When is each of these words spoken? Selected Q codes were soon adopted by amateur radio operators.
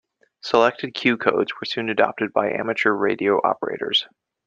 Selected 0.41 0.95
Q 0.95 1.15
codes 1.15 1.53
were 1.53 1.65
soon 1.65 1.87
adopted 1.87 2.33
by 2.33 2.51
amateur 2.53 2.91
radio 2.91 3.37
operators. 3.43 4.07